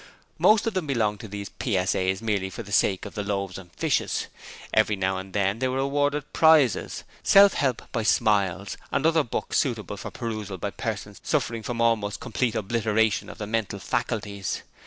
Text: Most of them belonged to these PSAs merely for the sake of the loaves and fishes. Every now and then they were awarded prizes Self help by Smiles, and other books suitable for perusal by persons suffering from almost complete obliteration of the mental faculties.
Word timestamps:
Most 0.39 0.65
of 0.65 0.73
them 0.73 0.87
belonged 0.87 1.19
to 1.19 1.27
these 1.27 1.51
PSAs 1.59 2.23
merely 2.23 2.49
for 2.49 2.63
the 2.63 2.71
sake 2.71 3.05
of 3.05 3.13
the 3.13 3.21
loaves 3.21 3.59
and 3.59 3.71
fishes. 3.73 4.25
Every 4.73 4.95
now 4.95 5.17
and 5.19 5.31
then 5.31 5.59
they 5.59 5.67
were 5.67 5.77
awarded 5.77 6.33
prizes 6.33 7.03
Self 7.21 7.53
help 7.53 7.83
by 7.91 8.01
Smiles, 8.01 8.77
and 8.91 9.05
other 9.05 9.21
books 9.23 9.59
suitable 9.59 9.97
for 9.97 10.09
perusal 10.09 10.57
by 10.57 10.71
persons 10.71 11.19
suffering 11.23 11.61
from 11.61 11.81
almost 11.81 12.19
complete 12.19 12.55
obliteration 12.55 13.29
of 13.29 13.37
the 13.37 13.45
mental 13.45 13.77
faculties. 13.77 14.63